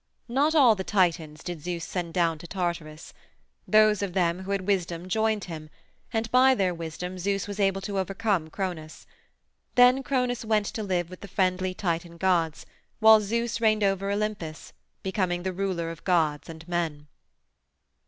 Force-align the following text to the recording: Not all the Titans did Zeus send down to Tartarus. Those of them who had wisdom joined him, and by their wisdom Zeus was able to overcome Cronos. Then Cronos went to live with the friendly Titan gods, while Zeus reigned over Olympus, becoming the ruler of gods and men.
Not 0.27 0.55
all 0.55 0.73
the 0.73 0.83
Titans 0.83 1.43
did 1.43 1.61
Zeus 1.61 1.85
send 1.85 2.15
down 2.15 2.39
to 2.39 2.47
Tartarus. 2.47 3.13
Those 3.67 4.01
of 4.01 4.13
them 4.13 4.39
who 4.41 4.51
had 4.51 4.65
wisdom 4.65 5.07
joined 5.07 5.43
him, 5.43 5.69
and 6.11 6.25
by 6.31 6.55
their 6.55 6.73
wisdom 6.73 7.19
Zeus 7.19 7.47
was 7.47 7.59
able 7.59 7.81
to 7.81 7.99
overcome 7.99 8.49
Cronos. 8.49 9.05
Then 9.75 10.01
Cronos 10.01 10.43
went 10.43 10.65
to 10.65 10.81
live 10.81 11.11
with 11.11 11.21
the 11.21 11.27
friendly 11.27 11.75
Titan 11.75 12.17
gods, 12.17 12.65
while 12.99 13.21
Zeus 13.21 13.61
reigned 13.61 13.83
over 13.83 14.09
Olympus, 14.09 14.73
becoming 15.03 15.43
the 15.43 15.53
ruler 15.53 15.91
of 15.91 16.03
gods 16.03 16.49
and 16.49 16.67
men. 16.67 17.05